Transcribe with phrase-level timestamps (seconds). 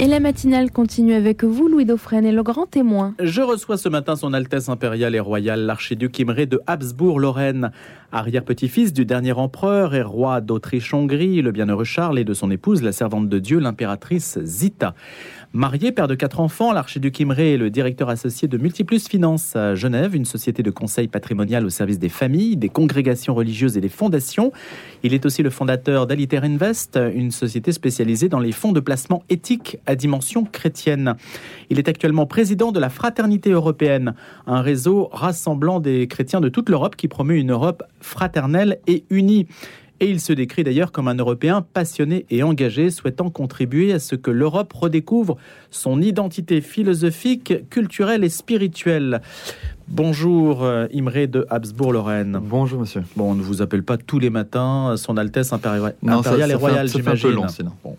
[0.00, 3.16] Et la matinale continue avec vous, Louis Dauphren et le grand témoin.
[3.20, 7.72] Je reçois ce matin son Altesse impériale et royale, l'archiduc Imré de Habsbourg-Lorraine,
[8.12, 12.92] arrière-petit-fils du dernier empereur et roi d'Autriche-Hongrie, le bienheureux Charles, et de son épouse, la
[12.92, 14.94] servante de Dieu, l'impératrice Zita.
[15.54, 19.74] Marié, père de quatre enfants, l'archiduc Imré est le directeur associé de Multiplus Finance à
[19.74, 23.88] Genève, une société de conseil patrimonial au service des familles, des congrégations religieuses et des
[23.88, 24.52] fondations.
[25.02, 29.22] Il est aussi le fondateur d'Aliter Invest, une société spécialisée dans les fonds de placement
[29.30, 31.14] éthiques à dimension chrétienne.
[31.70, 34.12] Il est actuellement président de la Fraternité européenne,
[34.46, 39.46] un réseau rassemblant des chrétiens de toute l'Europe qui promeut une Europe fraternelle et unie.
[40.00, 44.14] Et il se décrit d'ailleurs comme un Européen passionné et engagé, souhaitant contribuer à ce
[44.14, 45.36] que l'Europe redécouvre
[45.70, 49.20] son identité philosophique, culturelle et spirituelle.
[49.88, 52.38] Bonjour euh, Imré de Habsbourg-Lorraine.
[52.40, 53.02] Bonjour monsieur.
[53.16, 57.40] Bon, on ne vous appelle pas tous les matins Son Altesse impériale, et royale, j'imagine.
[57.82, 57.96] Bon.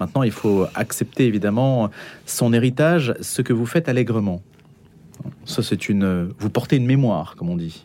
[0.00, 1.90] Maintenant, il faut accepter évidemment
[2.24, 4.40] son héritage, ce que vous faites allègrement.
[5.44, 6.30] Ça, c'est une.
[6.38, 7.84] Vous portez une mémoire, comme on dit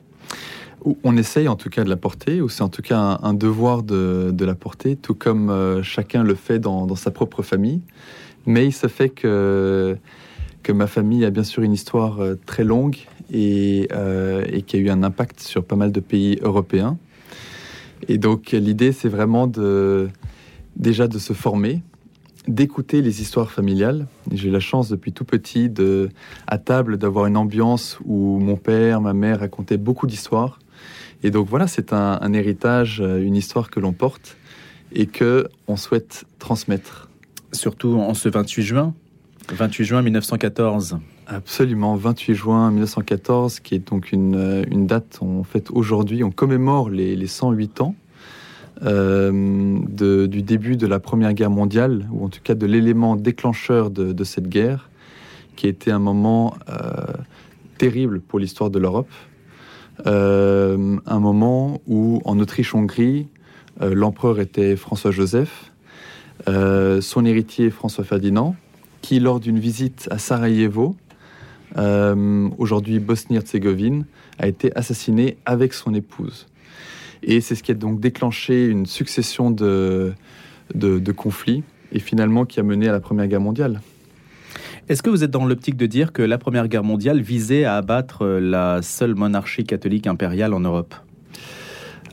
[1.03, 3.83] on essaye en tout cas de la porter, ou c'est en tout cas un, devoir
[3.83, 7.81] de, la porter, tout comme euh, chacun le fait dans, sa propre famille.
[8.45, 9.97] Mais il se fait que,
[10.69, 12.97] ma famille a bien sûr une histoire euh, très longue
[13.33, 16.97] euh, et, qui a eu un impact sur pas mal de pays européens.
[18.07, 20.09] Et donc l'idée, c'est vraiment de,
[20.75, 21.81] déjà de se former,
[22.47, 24.05] d'écouter les histoires familiales.
[24.31, 25.71] J'ai eu la chance depuis tout petit
[26.47, 30.59] à table d'avoir une ambiance où mon père, ma mère racontaient beaucoup d'histoires
[31.23, 34.37] et donc voilà, c'est un, héritage, euh, une histoire que l'on porte
[34.93, 37.09] et que on souhaite transmettre.
[37.51, 38.93] Surtout en ce 28 juin,
[39.51, 40.99] 28 juin 1914.
[41.27, 46.31] Absolument, 28 juin 1914, qui est donc une, euh, une date, en fait, aujourd'hui, on
[46.31, 47.95] commémore les, les 108 ans
[48.83, 53.15] euh, de, du début de la Première Guerre mondiale, ou en tout cas de l'élément
[53.15, 54.89] déclencheur de, de, cette guerre,
[55.55, 56.55] qui a été un moment
[57.77, 59.09] terrible pour l'histoire de l'Europe.
[60.05, 63.27] Euh, un moment où en Autriche-Hongrie,
[63.81, 65.71] euh, l'empereur était François-Joseph,
[66.47, 68.55] euh, son héritier François-Ferdinand,
[69.01, 70.95] qui lors d'une visite à Sarajevo,
[72.57, 74.05] aujourd'hui Bosnie-Herzégovine,
[74.39, 76.47] a été assassiné avec son épouse.
[77.21, 80.13] Et c'est ce qui a donc déclenché une succession de,
[80.73, 83.81] de conflits et finalement qui a mené à la Première Guerre mondiale.
[84.89, 87.75] Est-ce que vous êtes dans l'optique de dire que la Première Guerre mondiale visait à
[87.75, 90.95] abattre euh, la seule monarchie catholique impériale en Europe?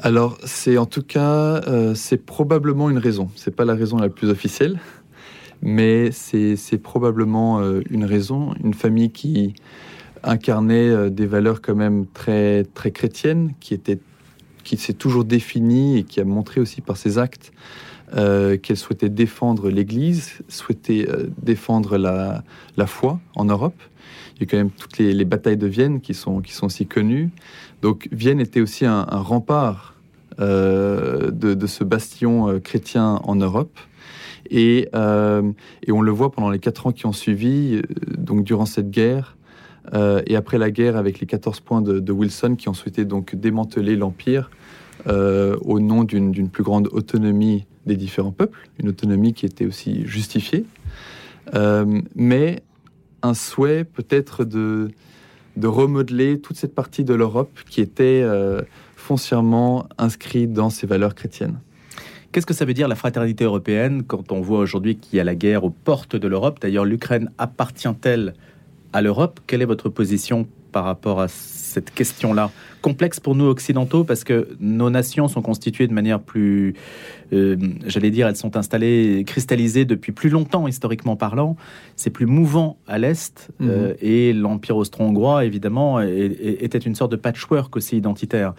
[0.00, 3.30] Alors, c'est en tout cas, euh, c'est probablement une raison.
[3.34, 4.78] C'est pas la raison la plus officielle,
[5.62, 8.52] mais c'est probablement euh, une raison.
[8.62, 9.54] Une famille qui
[10.22, 13.80] incarnait des valeurs quand même très très chrétiennes, qui
[14.64, 17.52] qui s'est toujours définie et qui a montré aussi par ses actes
[18.14, 23.74] euh, qu'elle souhaitait défendre l'Église, souhaitait euh, défendre la, foi en Europe.
[24.36, 26.86] Il y a quand même toutes les, batailles de Vienne qui sont, qui sont aussi
[26.86, 27.30] connues.
[27.82, 29.96] Donc Vienne était aussi un, rempart
[30.38, 33.76] euh, de, ce bastion chrétien en Europe.
[34.50, 37.82] Et, et, on le voit pendant les quatre ans qui ont suivi,
[38.16, 39.36] donc durant cette guerre,
[40.26, 43.34] et après la guerre avec les 14 points de, de Wilson qui ont souhaité donc
[43.34, 44.50] démanteler l'Empire
[45.08, 50.64] au nom d'une plus grande autonomie des différents peuples, une autonomie qui était aussi justifiée,
[51.54, 52.62] euh, mais
[53.22, 54.90] un souhait peut-être de,
[55.56, 58.62] de remodeler toute cette partie de l'Europe qui était euh,
[58.96, 61.58] foncièrement inscrite dans ses valeurs chrétiennes.
[62.32, 65.24] Qu'est-ce que ça veut dire la fraternité européenne quand on voit aujourd'hui qu'il y a
[65.24, 66.58] la guerre aux portes de l'Europe?
[66.60, 68.34] D'ailleurs, l'Ukraine appartient-elle
[68.92, 69.40] à l'Europe?
[69.46, 72.50] Quelle est votre position par rapport à cette question-là
[72.82, 76.74] Complexe pour nous occidentaux parce que nos nations sont constituées de manière plus,
[77.32, 77.56] euh,
[77.86, 81.56] j'allais dire, elles sont installées, cristallisées depuis plus longtemps historiquement parlant.
[81.96, 83.70] C'est plus mouvant à l'est mhm.
[83.70, 88.52] euh, et l'empire austro-hongrois évidemment était une sorte de patchwork aussi identitaire.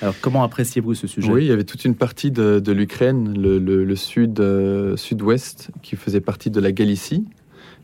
[0.00, 1.30] Alors comment appréciez-vous ce sujet?
[1.30, 6.22] Oui, il y avait toute une partie de, l'Ukraine, le, sud euh, sud-ouest, qui faisait
[6.22, 7.26] partie de la Galicie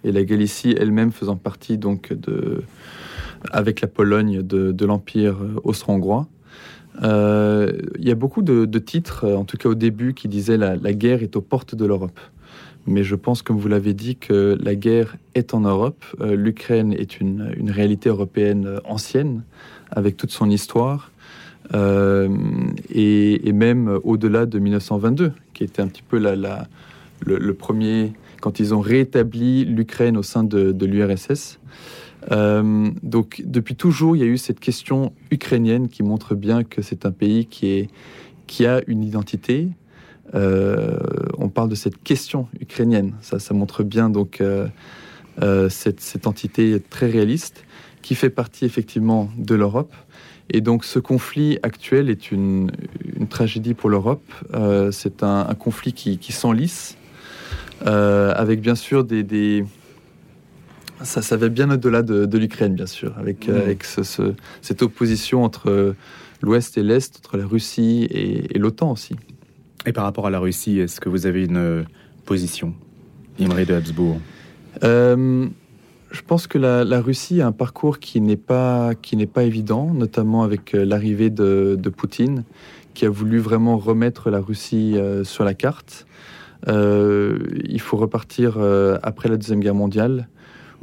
[0.04, 2.62] et la Galicie elle-même faisant partie donc de
[3.50, 6.26] avec la Pologne de, l'Empire austro-hongrois.
[7.02, 10.76] Euh, il y a beaucoup de, titres, en tout cas au début, qui disaient la,
[10.92, 12.18] guerre est aux portes de l'Europe.
[12.86, 16.04] Mais je pense, comme vous l'avez dit, que la guerre est en Europe.
[16.20, 19.42] Euh, L'Ukraine est une, réalité européenne ancienne,
[19.90, 21.10] avec toute son histoire,
[21.72, 22.28] euh,
[22.90, 28.80] et, même au-delà de 1922, qui était un petit peu le, premier, quand ils ont
[28.80, 31.58] rétabli l'Ukraine au sein de l'URSS.
[32.32, 36.82] Euh, donc depuis toujours, il y a eu cette question ukrainienne qui montre bien que
[36.82, 39.68] c'est un pays qui, a une identité.
[40.34, 40.98] Euh,
[41.38, 43.14] on, parle de cette question ukrainienne.
[43.20, 44.42] Ça, montre bien donc
[45.68, 47.64] cette, cette entité très réaliste
[48.02, 49.94] qui fait partie effectivement de l'Europe.
[50.50, 52.70] Et donc ce conflit actuel est une,
[53.30, 54.22] tragédie pour l'Europe.
[54.52, 56.96] Euh, c'est un, conflit qui, qui s'enlisse,
[57.86, 59.64] euh, avec bien sûr des...
[61.04, 63.54] Ça, ça va bien au-delà de, de l'Ukraine, bien sûr, avec, mmh.
[63.54, 65.94] avec ce, ce, cette opposition entre
[66.42, 69.14] l'Ouest et l'Est, entre la Russie et, et l'OTAN aussi.
[69.86, 71.84] Et par rapport à la Russie, est-ce que vous avez une
[72.24, 72.74] position,
[73.38, 74.18] Imre de Habsbourg?
[74.82, 75.46] Euh,
[76.10, 79.44] je pense que la, la, Russie a un parcours qui n'est pas, qui n'est pas
[79.44, 82.44] évident, notamment avec euh, l'arrivée de, de, Poutine,
[82.94, 86.06] qui a voulu vraiment remettre la Russie euh, sur la carte.
[86.68, 90.28] Euh, il faut repartir euh, après la Deuxième Guerre mondiale,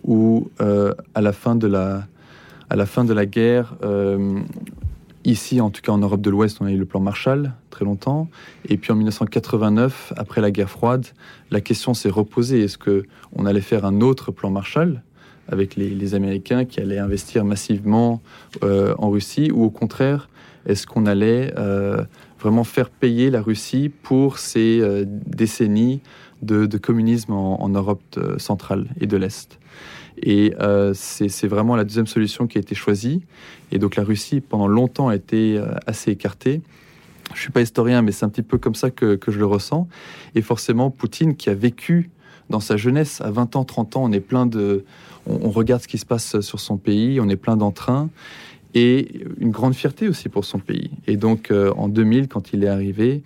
[0.04, 2.06] où euh, à, la fin de la,
[2.70, 3.76] à la fin de la guerre,
[5.24, 7.86] ici, en tout cas en Europe de l'Ouest, on a eu le plan Marshall très
[7.86, 8.28] longtemps.
[8.68, 11.06] Et puis en 1989, après la guerre froide,
[11.52, 12.64] la question s'est reposée.
[12.64, 15.02] Est-ce qu'on allait faire un autre plan Marshall
[15.52, 18.22] avec les, Américains qui allaient investir massivement
[18.64, 20.30] euh, en Russie ou au contraire,
[20.66, 22.04] est-ce qu'on allait euh,
[22.40, 26.02] vraiment faire payer la Russie pour ces euh, décennies
[26.42, 28.02] de, communisme en, Europe
[28.38, 29.60] centrale et de l'Est?
[30.24, 33.22] Et euh, c'est vraiment la deuxième solution qui a été choisie.
[33.72, 36.62] Et donc la Russie, pendant longtemps, a été euh, assez écartée.
[37.30, 39.46] Je ne suis pas historien, mais c'est un petit peu comme ça que, je le
[39.46, 39.88] ressens.
[40.36, 42.10] Et forcément, Poutine, qui a vécu
[42.50, 44.84] dans sa jeunesse, à 20 ans, 30 ans, on est plein de,
[45.26, 48.10] on, regarde ce qui se passe sur son pays, on est plein d'entrain
[48.74, 50.92] et une grande fierté aussi pour son pays.
[51.08, 53.24] Et donc euh, en 2000, quand il est arrivé,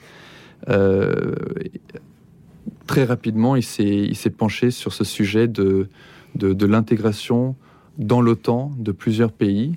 [2.85, 5.87] très rapidement, il s'est penché sur ce sujet de,
[6.35, 7.55] de, l'intégration
[7.97, 9.75] dans l'OTAN de plusieurs pays.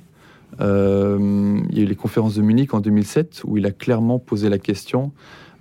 [0.60, 4.18] Euh, il y a eu les conférences de Munich en 2007 où il a clairement
[4.18, 5.12] posé la question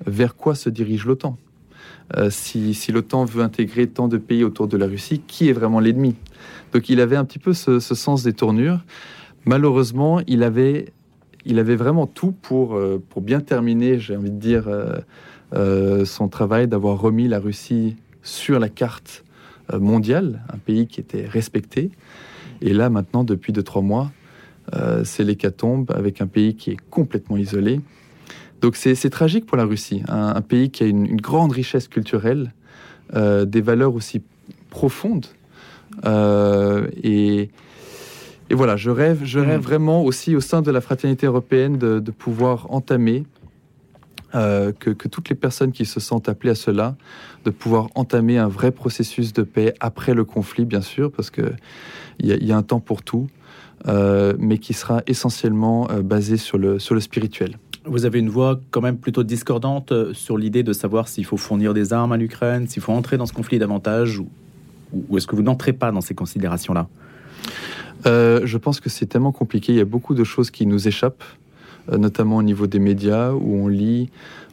[0.05, 1.37] vers quoi se dirige l'OTAN?
[2.15, 5.79] Euh, si, l'OTAN veut intégrer tant de pays autour de la Russie, qui est vraiment
[5.79, 6.15] l'ennemi?
[6.73, 8.79] Donc il avait un petit peu ce, sens des tournures.
[9.45, 10.93] Malheureusement, il avait,
[11.45, 14.69] il avait vraiment tout pour, euh, pour bien terminer, j'ai envie de dire,
[16.05, 19.23] son travail d'avoir remis la Russie sur la carte
[19.73, 21.91] euh, mondiale, un pays qui était respecté.
[22.61, 24.11] Et là, maintenant, depuis 2-3 mois,
[24.75, 27.81] euh, c'est l'hécatombe avec un pays qui est complètement isolé.
[28.61, 31.87] Donc c'est tragique pour la Russie, un, un, pays qui a une, une grande richesse
[31.87, 32.53] culturelle,
[33.15, 34.21] euh, des valeurs aussi
[34.69, 35.27] profondes.
[36.05, 37.49] Euh, et,
[38.49, 39.63] et, voilà, je rêve, je rêve mmh.
[39.63, 43.25] vraiment aussi au sein de la fraternité européenne de, de pouvoir entamer,
[44.35, 46.95] euh, que, que, toutes les personnes qui se sentent appelées à cela,
[47.45, 51.55] de pouvoir entamer un vrai processus de paix après le conflit, bien sûr, parce qu'il
[52.19, 53.27] y, y, a un temps pour tout,
[53.87, 57.57] euh, mais qui sera essentiellement euh, basé sur le, sur le spirituel.
[57.85, 61.73] Vous avez une voix quand même plutôt discordante sur l'idée de savoir s'il faut fournir
[61.73, 64.27] des armes à l'Ukraine, s'il faut entrer dans ce conflit davantage, ou,
[64.91, 66.89] ou est-ce que vous n'entrez pas dans ces considérations-là?
[68.05, 71.23] Je pense que c'est tellement compliqué, il y a beaucoup de choses qui nous échappent,
[71.91, 74.09] notamment au niveau des médias, où on lit,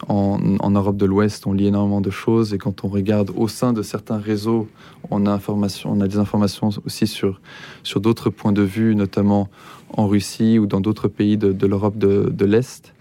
[0.08, 3.72] en, Europe de l'Ouest, on lit énormément de choses, et quand on regarde au sein
[3.72, 4.68] de certains réseaux,
[5.10, 7.40] on a, information, on a des informations aussi sur,
[7.82, 9.48] sur d'autres points de vue, notamment
[9.96, 12.94] en Russie ou dans d'autres pays de, l'Europe de, l'Est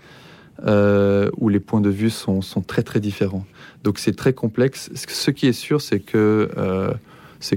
[0.66, 3.46] euh, où les points de vue sont, sont très très différents.
[3.84, 4.90] Donc c'est très complexe.
[4.94, 6.94] Ce qui est sûr, c'est que, euh,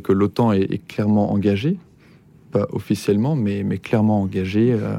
[0.03, 1.79] que l'OTAN est, clairement engagé,
[2.51, 4.73] pas officiellement, mais, mais clairement engagé.
[4.73, 4.97] Euh,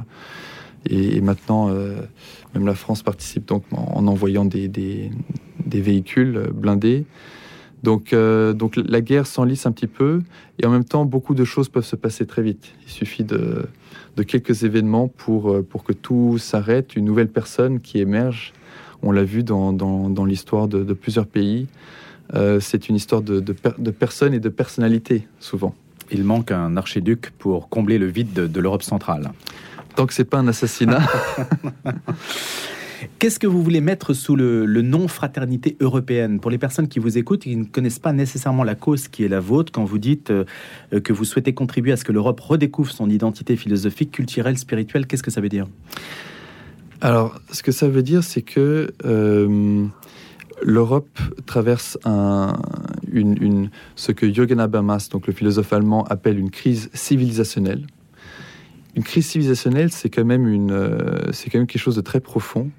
[0.89, 1.95] et, maintenant, euh,
[2.53, 5.11] même la France participe donc en, en envoyant des,
[5.65, 7.05] véhicules blindés.
[7.83, 10.21] Donc, euh, donc la guerre s'enlisse un petit peu,
[10.59, 12.73] et en même temps, beaucoup de choses peuvent se passer très vite.
[12.85, 13.67] Il suffit de
[14.27, 18.53] quelques événements pour, euh, pour que tout s'arrête, une nouvelle personne qui émerge.
[19.03, 21.67] On l'a vu dans, dans, l'histoire de, plusieurs pays.
[22.33, 25.75] Euh, c'est une histoire de, de, per de personnes et de personnalités, souvent.
[26.11, 29.31] Il manque un archiduc pour combler le vide de, de l'Europe centrale.
[29.97, 31.01] Tant que ce n'est pas un assassinat.
[33.19, 36.39] Qu'est-ce que vous voulez mettre sous le, le, nom fraternité européenne?
[36.39, 39.23] Pour les personnes qui vous écoutent et qui ne connaissent pas nécessairement la cause qui
[39.23, 40.45] est la vôtre, quand vous dites euh,
[41.03, 45.23] que vous souhaitez contribuer à ce que l'Europe redécouvre son identité philosophique, culturelle, spirituelle, qu'est-ce
[45.23, 45.65] que ça veut dire?
[47.01, 49.87] Alors, ce que ça veut dire, c'est que euh,
[50.61, 52.53] l'Europe traverse un,
[53.11, 57.87] une, une, ce que Jürgen Habermas, donc le philosophe allemand, appelle une crise civilisationnelle
[58.97, 62.19] une crise civilisationnelle, c'est quand même une, euh, c'est quand même quelque chose de très
[62.19, 62.71] profond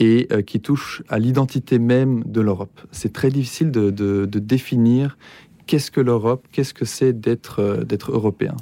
[0.00, 2.80] et euh, qui touche à l'identité même de l'Europe.
[2.90, 5.16] C'est très difficile de, définir
[5.68, 8.56] qu'est-ce que l'Europe, qu'est-ce que c'est d'être euh, d'être européen.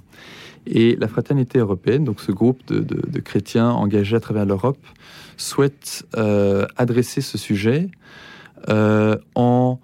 [0.67, 4.79] Et la fraternité européenne, donc ce groupe de, chrétiens engagés à travers l'Europe,
[5.37, 6.07] souhaite
[6.77, 7.89] adresser ce sujet
[8.69, 9.81] en,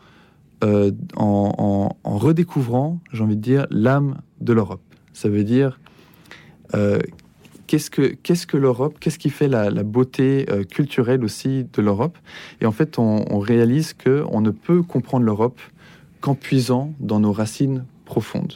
[1.16, 4.82] en, redécouvrant, j'ai envie de dire, l'âme de l'Europe.
[5.14, 5.80] Ça veut dire
[7.66, 12.16] qu'est-ce que, qu'est-ce que l'Europe, qu'est-ce qui fait la, beauté culturelle aussi de l'Europe?
[12.60, 15.60] Et en fait, on, on réalise qu'on ne peut comprendre l'Europe
[16.20, 18.54] qu'en puisant dans nos racines profondes.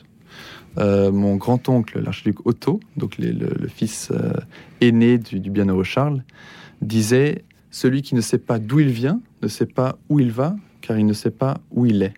[0.78, 4.32] Euh, mon grand-oncle, l'archiduc Otto, donc le, fils euh,
[4.80, 6.24] aîné du, bienheureux Charles,
[6.80, 10.56] disait Celui qui ne sait pas d'où il vient ne sait pas où il va,
[10.80, 12.14] car il ne sait pas où il est.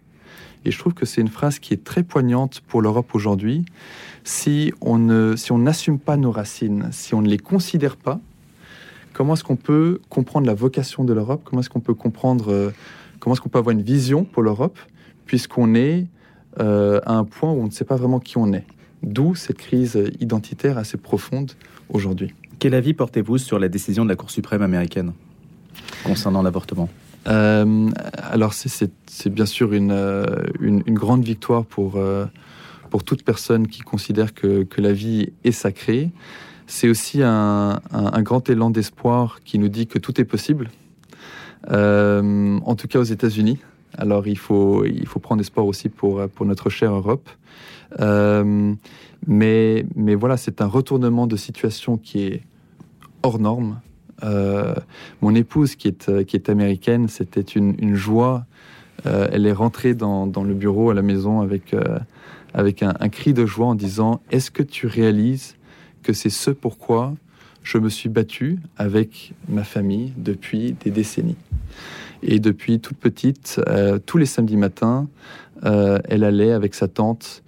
[0.64, 3.64] Et je trouve que c'est une phrase qui est très poignante pour l'Europe aujourd'hui.
[4.24, 8.20] Si on ne, si on n'assume pas nos racines, si on ne les considère pas,
[9.12, 11.42] comment est-ce qu'on peut comprendre la vocation de l'Europe?
[11.44, 12.70] Comment est-ce qu'on peut comprendre, euh,
[13.20, 14.78] comment est-ce qu'on peut avoir une vision pour l'Europe,
[15.26, 16.06] puisqu'on est
[16.60, 18.64] euh, à un point où on ne sait pas vraiment qui on est?
[19.02, 21.52] D'où cette crise identitaire assez profonde
[21.90, 22.32] aujourd'hui.
[22.58, 25.12] Quel avis portez-vous sur la décision de la Cour suprême américaine
[26.04, 26.88] concernant l'avortement?
[27.26, 30.24] Euh, Alors c'est bien sûr une, euh,
[30.60, 31.98] une, grande victoire pour,
[32.90, 36.10] pour toute personne qui considère que, que la vie est sacrée.
[36.66, 40.70] C'est aussi un, un, grand élan d'espoir qui nous dit que tout est possible,
[41.70, 43.58] en tout cas aux États-Unis.
[43.96, 47.28] Alors il faut, il faut prendre espoir aussi pour, pour notre chère Europe.
[48.00, 48.74] Euh,
[49.26, 52.42] mais, mais voilà, c'est un retournement de situation qui est
[53.22, 53.80] hors norme.
[54.22, 54.74] Euh,
[55.20, 58.46] mon épouse, qui est, qui est américaine, c'était une, joie.
[59.06, 61.74] Euh, elle est rentrée dans, dans, le bureau à la maison avec,
[62.54, 65.56] avec un, cri de joie en disant Est-ce que tu réalises
[66.02, 67.14] que c'est ce pourquoi
[67.62, 71.36] je me suis battu avec ma famille depuis des décennies?
[72.22, 75.08] Et depuis toute petite, euh, tous les samedis matins,
[75.64, 77.42] euh, elle allait avec sa tante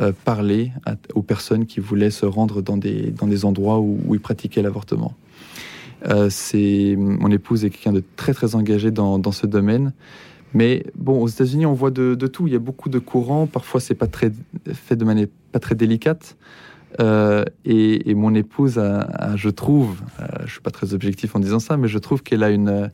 [0.00, 0.72] euh, parler
[1.14, 5.14] aux personnes qui voulaient se rendre dans des, dans des endroits où ils pratiquaient l'avortement.
[6.30, 9.92] C'est mon épouse est quelqu'un de très très engagé dans, dans ce domaine.
[10.54, 12.46] Mais bon, aux États-Unis, on voit de, de, tout.
[12.46, 13.46] Il y a beaucoup de courants.
[13.46, 14.32] Parfois, c'est pas très
[14.72, 16.36] fait de manière pas très délicate.
[17.00, 20.00] et, et, mon épouse, a, je trouve,
[20.44, 22.90] je suis pas très objectif en disant ça, mais je trouve qu'elle a une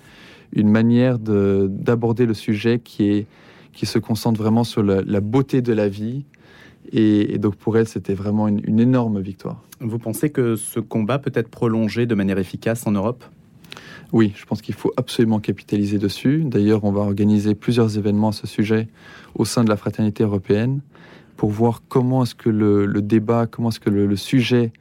[0.52, 3.26] une manière d'aborder le sujet qui, est,
[3.72, 6.24] qui se concentre vraiment sur la, beauté de la vie.
[6.92, 9.62] Et, donc pour elle, c'était vraiment une, énorme victoire.
[9.80, 13.24] Vous pensez que ce combat peut être prolongé de manière efficace en Europe?
[14.12, 16.42] Oui, je pense qu'il faut absolument capitaliser dessus.
[16.44, 18.88] D'ailleurs, on va organiser plusieurs événements à ce sujet
[19.34, 20.80] au sein de la fraternité européenne
[21.36, 24.72] pour voir comment est-ce que le, débat, comment est-ce que le, sujet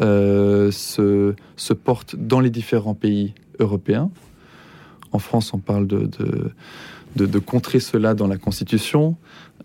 [0.00, 4.10] euh, se, se porte dans les différents pays européens.
[5.12, 6.08] En France, on parle de,
[7.16, 9.16] de, contrer cela dans la Constitution.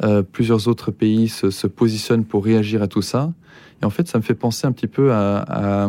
[0.04, 3.32] Euh, plusieurs autres pays se, positionnent pour réagir à tout ça.
[3.82, 5.88] Et en fait, ça me fait penser un petit peu à,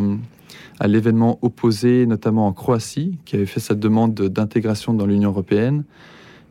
[0.85, 5.83] l'événement opposé, notamment en Croatie, qui avait fait sa demande d'intégration dans l'Union européenne.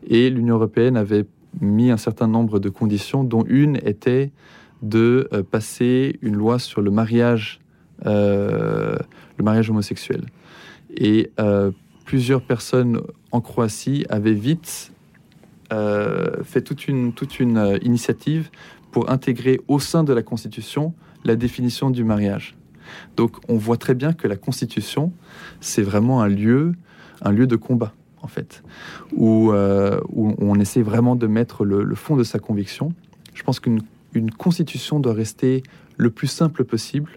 [0.09, 1.25] Et l'Union européenne avait
[1.61, 4.33] mis un certain nombre de conditions, dont une était
[4.83, 7.61] de euh, passer une loi sur le mariage,
[8.05, 8.97] euh,
[9.39, 10.27] le mariage homosexuel.
[10.99, 11.31] Et
[12.05, 13.01] plusieurs personnes
[13.33, 14.93] en Croatie avaient vite
[15.71, 18.51] fait toute une, toute une euh, initiative
[18.91, 20.95] pour intégrer au sein de la Constitution
[21.25, 22.57] la définition du mariage.
[23.17, 25.13] Donc on voit très bien que la Constitution,
[25.61, 26.73] c'est vraiment un lieu,
[27.23, 27.93] un lieu de combat,
[28.23, 28.63] en fait,
[29.13, 32.93] où, euh, on essaie vraiment de mettre le, fond de sa conviction.
[33.35, 33.83] Je pense qu'une
[34.15, 35.63] une Constitution doit rester
[35.99, 37.11] le plus simple possible,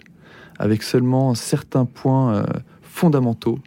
[0.58, 2.44] avec seulement certains points
[2.82, 3.60] fondamentaux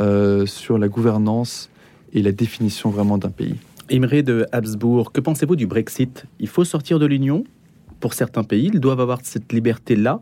[0.00, 1.68] euh, sur la gouvernance
[2.12, 3.56] et la définition vraiment d'un pays.
[3.90, 6.24] Imre de Habsbourg, que pensez-vous du Brexit?
[6.38, 7.42] Il faut sortir de l'Union?
[7.98, 10.20] Pour certains pays, ils doivent avoir cette liberté-là?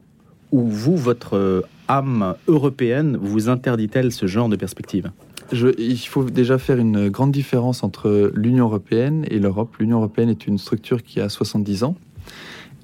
[0.52, 5.10] Ou vous, votre euh, âme européenne, vous interdit-elle ce genre de perspective?
[5.52, 9.76] Il faut déjà faire une grande différence entre l'Union européenne et l'Europe.
[9.78, 11.96] L'Union européenne est une structure qui a 70 ans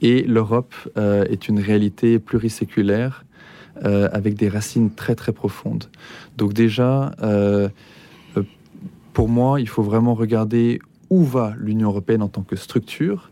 [0.02, 3.24] et l'Europe euh, est une réalité pluriséculaire
[3.84, 5.84] euh, avec des racines très très profondes.
[6.36, 7.12] Donc déjà,
[9.14, 13.30] pour moi, il faut vraiment regarder où va l'Union européenne en tant que structure.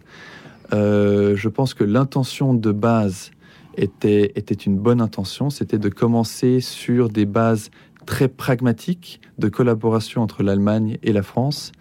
[0.70, 3.30] je pense que l'intention de base
[3.76, 7.70] était, était une bonne intention, c'était de commencer sur des bases
[8.06, 11.72] très pragmatiques de collaboration entre l'Allemagne et la France.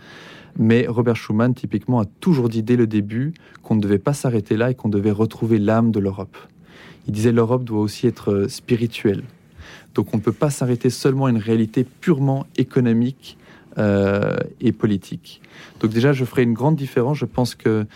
[0.58, 4.58] Mais Robert Schuman, typiquement, a toujours dit dès le début qu'on ne devait pas s'arrêter
[4.58, 6.38] là et qu'on devait retrouver l'âme de l'Europe.
[7.08, 9.24] Il disait l'Europe doit aussi être euh, spirituelle.
[9.96, 13.38] Donc on ne peut pas s'arrêter seulement à une réalité purement économique
[13.78, 15.42] et politique.
[15.80, 17.18] Donc déjà, je ferai une grande différence.
[17.18, 17.88] Je pense qu'il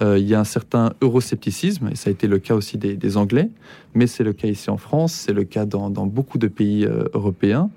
[0.00, 3.48] il y a un certain euroscepticisme, et ça a été le cas aussi des, Anglais,
[3.94, 7.70] mais c'est le cas ici en France, c'est le cas dans, beaucoup de pays européens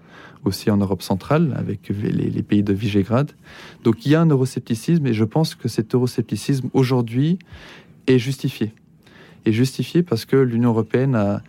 [0.45, 3.31] aussi en Europe centrale, avec les, pays de Visegrad.
[3.83, 7.39] Donc il y a un euroscepticisme, et je pense que cet euroscepticisme, aujourd'hui,
[8.07, 8.71] est justifié.
[9.45, 11.41] Est justifié parce que l'Union européenne a,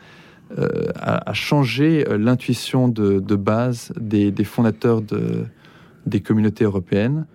[0.59, 0.89] euh,
[1.33, 5.45] changé euh, l'intuition de, base des, fondateurs de,
[6.07, 7.27] des communautés européennes,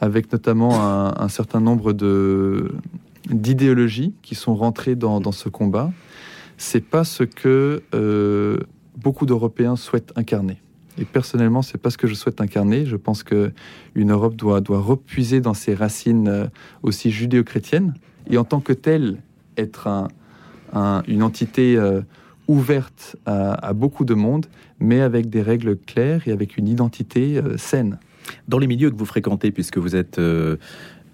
[0.00, 0.80] avec notamment
[1.20, 1.92] un, certain nombre
[3.30, 5.90] d'idéologies qui sont rentrées dans, ce combat.
[6.58, 8.58] C'est pas ce que euh,
[8.96, 10.58] beaucoup d'Européens souhaitent incarner.
[10.98, 12.86] Et personnellement, c'est pas ce que je souhaite incarner.
[12.86, 13.52] Je pense que
[13.94, 16.46] une Europe doit, doit repuiser dans ses racines euh,
[16.82, 17.94] aussi judéo-chrétiennes
[18.30, 19.18] et en tant que telle
[19.58, 19.88] être
[20.72, 22.00] un, une entité euh,
[22.48, 24.46] ouverte à, beaucoup de monde,
[24.78, 27.98] mais avec des règles claires et avec une identité saine.
[28.48, 30.20] Dans les milieux que vous fréquentez, puisque vous êtes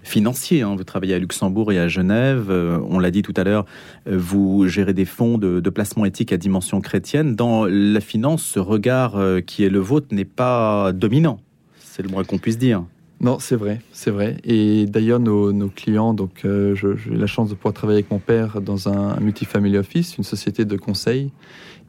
[0.02, 0.62] financier.
[0.62, 0.74] Hein.
[0.76, 2.46] Vous travaillez à Luxembourg et à Genève.
[2.50, 3.64] Euh, on l'a dit tout à l'heure,
[4.06, 7.34] euh, vous gérez des fonds de, placement éthique à dimension chrétienne.
[7.34, 11.40] Dans la finance, ce regard euh, qui est le vôtre n'est pas dominant.
[11.78, 12.84] C'est le moins qu'on puisse dire.
[13.20, 14.36] Non, c'est vrai, c'est vrai.
[14.44, 18.88] Et d'ailleurs, nos, clients, donc j'ai la chance de pouvoir travailler avec mon père dans
[18.88, 21.30] un, multifamily office, une société de conseil,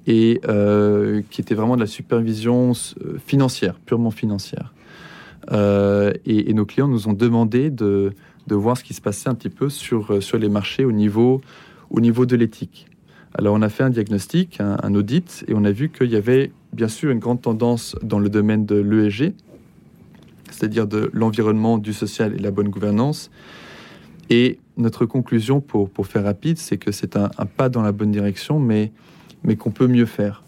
[0.06, 0.40] et
[1.32, 2.74] qui était vraiment de la supervision
[3.26, 4.74] financière, purement financière.
[5.52, 8.14] Euh, et, nos clients nous ont demandé de,
[8.48, 10.92] de, voir ce qui se passait un petit peu sur, euh, sur les marchés au
[10.92, 11.42] niveau,
[11.90, 12.88] au niveau de l'éthique.
[13.36, 16.52] Alors on a fait un diagnostic, un, audit, et on a vu qu'il y avait
[16.72, 19.34] bien sûr une grande tendance dans le domaine de l'ESG,
[20.52, 23.32] c'est-à-dire de l'environnement, du social et de la bonne gouvernance.
[24.30, 28.12] Et notre conclusion, pour, pour faire rapide, c'est que c'est un, pas dans la bonne
[28.12, 28.92] direction, mais,
[29.44, 30.44] mais qu'on peut mieux faire.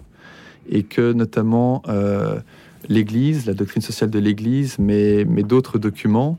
[0.70, 1.82] Et que notamment...
[1.90, 2.40] Euh,
[2.90, 6.38] l'Église, la doctrine sociale de l'Église, mais, mais d'autres documents,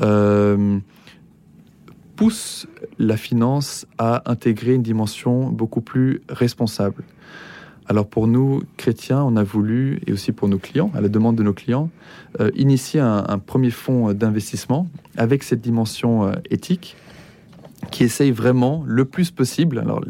[0.00, 0.78] euh,
[2.16, 2.66] poussent
[2.98, 7.04] la finance à intégrer une dimension beaucoup plus responsable.
[7.86, 11.36] Alors pour nous, chrétiens, on a voulu, et aussi pour nos clients, à la demande
[11.36, 11.90] de nos clients,
[12.40, 16.96] euh, initier un, premier fonds d'investissement avec cette dimension euh, éthique
[17.90, 20.00] qui essaye vraiment le plus possible, alors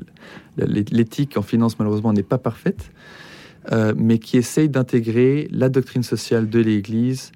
[0.58, 2.92] l'éthique en finance malheureusement n'est pas parfaite,
[3.70, 7.30] euh, mais qui essaye d'intégrer la doctrine sociale de l'Église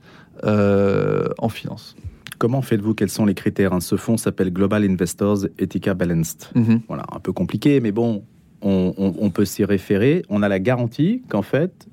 [0.45, 1.95] euh, en finance.
[2.39, 2.95] Comment faites-vous?
[2.95, 3.81] Quels sont les critères?
[3.81, 6.49] Ce fonds s'appelle Global Investors Ethica Balanced.
[6.55, 6.81] Mhm.
[6.89, 8.25] Voilà, un peu compliqué, mais bon,
[8.61, 10.25] on, peut s'y référer.
[10.29, 11.87] On a la garantie qu'en fait,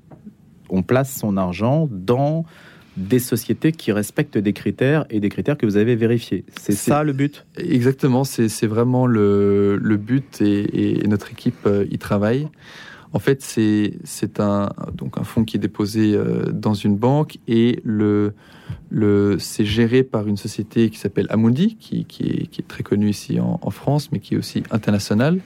[0.68, 2.44] on place son argent dans
[2.96, 6.44] des sociétés qui respectent des critères et des critères que vous avez vérifiés.
[6.60, 7.46] C'est ça le but?
[7.56, 12.48] Exactement, c'est vraiment le, but et, et, notre équipe euh, y travaille.
[13.14, 17.80] En fait, c'est un, donc un fonds qui est déposé euh, dans une banque et
[19.38, 24.10] c'est géré par une société qui s'appelle Amundi, qui, est, très connue ici en, France,
[24.10, 25.38] mais qui est aussi internationale.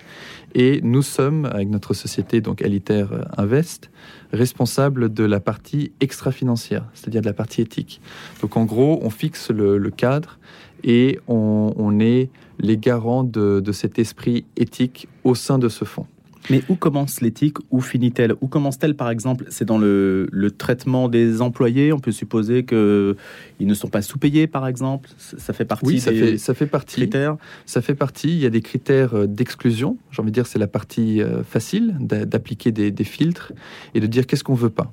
[0.54, 3.90] Et nous sommes, avec notre société, donc Alitaire Invest,
[4.32, 8.00] responsables de la partie extra-financière, c'est-à-dire de la partie éthique.
[8.40, 10.38] Donc en gros, on fixe le, cadre
[10.84, 15.84] et on, on, est les garants de, de cet esprit éthique au sein de ce
[15.84, 16.06] fonds.
[16.50, 17.58] Mais où commence l'éthique?
[17.70, 18.34] Où finit-elle?
[18.40, 19.44] Où commence-t-elle, par exemple?
[19.48, 21.92] C'est dans le, traitement des employés?
[21.92, 23.16] On peut supposer qu'ils
[23.60, 25.10] ne sont pas sous-payés, par exemple?
[25.18, 27.36] Ça fait partie oui, ça des fait, ça fait partie, critères?
[27.66, 28.28] Ça fait partie.
[28.28, 29.98] Il y a des critères euh, d'exclusion.
[30.10, 33.52] J'ai envie de dire c'est la partie euh, facile d'appliquer des, filtres
[33.94, 34.92] et de dire qu'est-ce qu'on veut pas.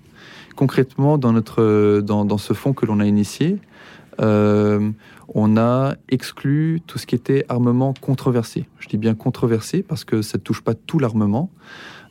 [0.55, 3.58] Concrètement, dans, notre, dans, dans ce fonds que l'on a initié,
[4.21, 4.91] euh,
[5.34, 8.65] on a exclu tout ce qui était armement controversé.
[8.80, 11.49] Je dis bien controversé parce que ça ne touche pas tout l'armement.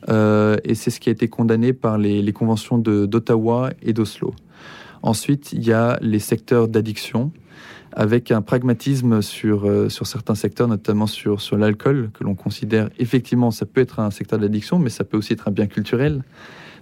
[0.09, 4.33] Euh, et c'est ce qui a été condamné par les, conventions d'Ottawa et d'Oslo.
[5.01, 7.31] Ensuite, il y a les secteurs d'addiction,
[7.91, 12.89] avec un pragmatisme sur, euh, sur certains secteurs, notamment sur, sur l'alcool, que l'on considère
[12.99, 16.23] effectivement, ça peut être un secteur d'addiction, mais ça peut aussi être un bien culturel.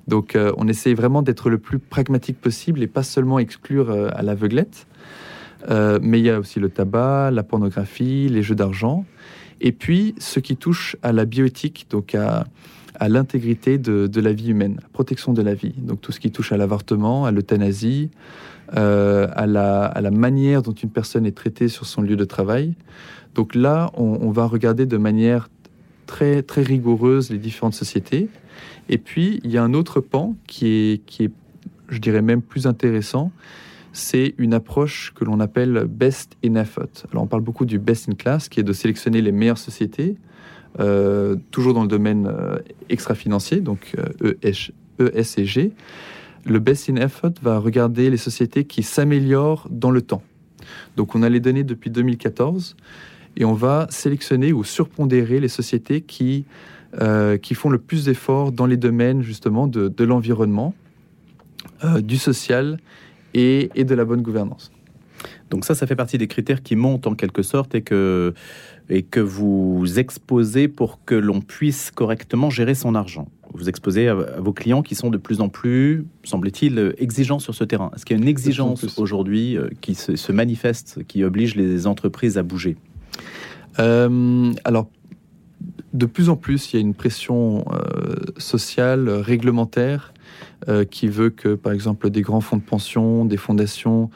[0.07, 4.85] Donc on essaye vraiment d'être le plus pragmatique possible et pas seulement exclure à l'aveuglette.
[5.69, 9.05] Euh, mais il y a aussi le tabac, la pornographie, les jeux d'argent.
[9.61, 12.45] Et puis, ce qui touche à la bioéthique, donc à,
[13.07, 15.73] l'intégrité de, la vie humaine, la protection de la vie.
[15.77, 18.09] Donc, tout ce qui touche à l'avortement, à l'euthanasie,
[18.75, 22.75] euh, à, la, manière dont une personne est traitée sur son lieu de travail.
[23.35, 25.49] Donc là, on, va regarder de manière
[26.05, 28.29] très, très rigoureuse les différentes sociétés.
[28.89, 31.31] Et puis, il y a un autre pan qui est, qui est
[31.89, 33.31] je dirais même plus intéressant,
[33.93, 36.87] c'est une approche que l'on appelle best in effort.
[37.11, 40.17] Alors on parle beaucoup du best in class, qui est de sélectionner les meilleures sociétés,
[40.79, 42.57] euh, toujours dans le domaine euh,
[42.89, 44.33] extra-financier, donc euh,
[44.99, 45.71] e et G,
[46.45, 50.23] Le Best in Effort va regarder les sociétés qui s'améliorent dans le temps.
[50.97, 52.75] Donc on a les données depuis 2014
[53.37, 56.45] et on va sélectionner ou surpondérer les sociétés qui,
[57.01, 60.73] euh, qui font le plus d'efforts dans les domaines justement de, de l'environnement,
[61.83, 62.79] euh, du social
[63.33, 64.71] et, et, de la bonne gouvernance.
[65.49, 68.33] Donc ça, ça fait partie des critères qui montent en quelque sorte et que,
[68.89, 73.27] et que vous exposez pour que l'on puisse correctement gérer son argent.
[73.53, 77.55] Vous exposez à, à vos clients qui sont de plus en plus, semble-t-il, exigeants sur
[77.55, 77.91] ce terrain.
[77.95, 81.87] Est-ce qu'il y a une exigence aujourd'hui euh, qui se, se manifeste, qui oblige les
[81.87, 82.75] entreprises à bouger?
[83.79, 84.89] Euh, alors,
[85.93, 90.13] de plus en plus, il y a une pression euh, sociale, réglementaire,
[90.67, 94.09] euh, qui veut que, par exemple, des grands fonds de pension, des fondations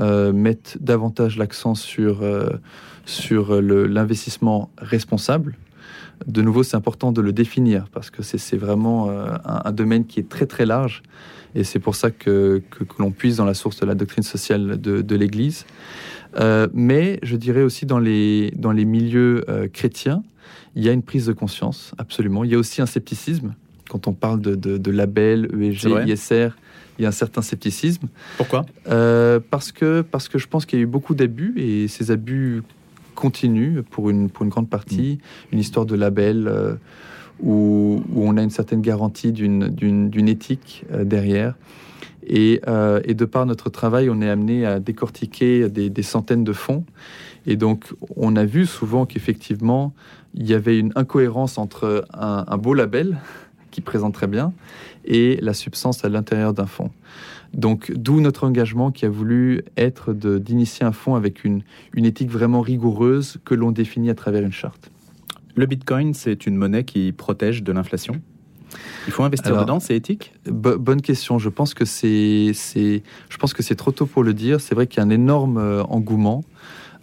[0.00, 2.50] euh, mettent davantage l'accent sur, euh,
[3.86, 5.56] l'investissement responsable.
[6.26, 10.18] De nouveau, c'est important de le définir parce que c'est vraiment euh, un, domaine qui
[10.18, 11.02] est très très large
[11.54, 12.62] et c'est pour ça que
[12.98, 15.64] l'on puise dans la source de la doctrine sociale de, de l'Église.
[16.36, 20.22] Euh, mais je dirais aussi dans les, dans les milieux euh, chrétiens,
[20.76, 22.44] il y a une prise de conscience, absolument.
[22.44, 23.54] Il y a aussi un scepticisme.
[23.88, 26.48] Quand on parle de, de, de labels, ESG, ISR,
[26.98, 28.08] il y a un certain scepticisme.
[28.36, 28.66] Pourquoi?
[28.88, 32.10] Euh, parce, que, parce que je pense qu'il y a eu beaucoup d'abus et ces
[32.10, 32.62] abus
[33.14, 35.18] continuent pour une, pour une grande partie.
[35.20, 35.54] Mmh.
[35.54, 36.74] Une histoire de label euh,
[37.40, 41.54] où, où, on a une certaine garantie d'une éthique euh, derrière.
[42.26, 46.52] Et, euh, et, de par notre travail, on est amené à décortiquer des, centaines de
[46.52, 46.84] fonds.
[47.46, 49.94] Et donc, on a vu souvent qu'effectivement,
[50.34, 53.18] il y avait une incohérence entre un, un, beau label
[53.70, 54.52] qui présente très bien
[55.04, 56.90] et la substance à l'intérieur d'un fonds.
[57.52, 62.30] Donc, d'où notre engagement qui a voulu être d'initier un fonds avec une, une éthique
[62.30, 64.90] vraiment rigoureuse que l'on définit à travers une charte.
[65.54, 68.20] Le Bitcoin, c'est une monnaie qui protège de l'inflation?
[69.06, 70.34] Il faut investir Alors, dedans, c'est éthique?
[70.46, 71.38] bo Bonne question.
[71.38, 74.60] Je pense que c'est, je pense que c'est trop tôt pour le dire.
[74.60, 76.44] C'est vrai qu'il y a un énorme euh, engouement.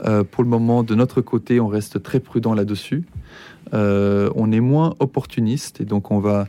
[0.03, 3.03] Euh, pour le moment, de notre côté, on reste très prudent là-dessus.
[3.73, 6.47] Euh, on est moins opportuniste et donc on va.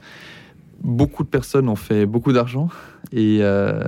[0.83, 2.69] Beaucoup de personnes ont fait beaucoup d'argent
[3.13, 3.85] et euh,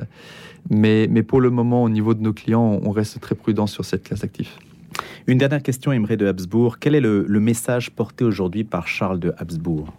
[0.70, 3.84] mais, mais pour le moment, au niveau de nos clients, on reste très prudent sur
[3.84, 4.58] cette classe d'actifs.
[5.26, 6.78] Une dernière question, Imré de Habsbourg.
[6.78, 9.92] Quel est le, le message porté aujourd'hui par Charles de Habsbourg?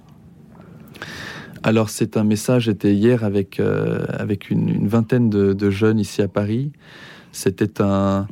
[1.66, 6.28] Alors c'est un message, j'étais hier avec, euh, avec une, vingtaine de, jeunes ici à
[6.28, 6.72] Paris.
[7.32, 8.28] C'était un...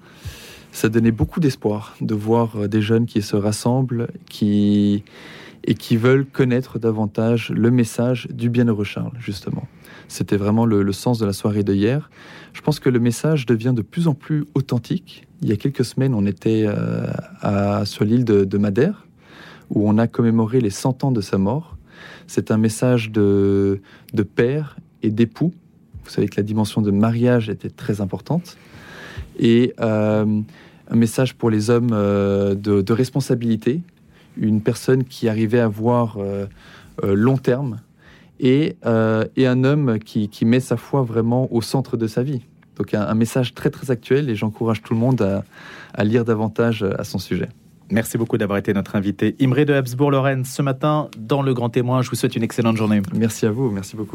[0.72, 5.04] Ça donnait beaucoup d'espoir de voir des jeunes qui se rassemblent qui...
[5.64, 9.68] et qui veulent connaître davantage le message du bienheureux Charles, justement.
[10.08, 12.12] C'était vraiment le, sens de la soirée de hier.
[12.54, 15.28] Je pense que le message devient de plus en plus authentique.
[15.42, 19.08] Il y a quelques semaines, on était euh, sur l'île de, de Madère,
[19.72, 21.73] où on a commémoré les 100 ans de sa mort.
[22.28, 23.82] C'est un message de,
[24.14, 25.54] de père et d'époux.
[26.04, 28.58] Vous savez que la dimension de mariage était très importante.
[29.40, 30.42] Et euh,
[30.90, 33.82] un message pour les hommes euh, de, responsabilité,
[34.38, 36.48] une personne qui arrivait à voir euh,
[37.04, 37.80] long terme,
[38.40, 38.76] et,
[39.36, 42.42] et un homme qui, met sa foi vraiment au centre de sa vie.
[42.76, 45.44] Donc un, message très très actuel et j'encourage tout le monde
[45.94, 47.48] à lire davantage à son sujet.
[47.92, 49.36] Merci beaucoup d'avoir été notre invité.
[49.40, 52.02] Imré de Habsbourg-Lorraine, ce matin, dans Le Grand Témoin.
[52.02, 53.02] Je vous souhaite une excellente journée.
[53.14, 54.12] Merci à vous, merci beaucoup.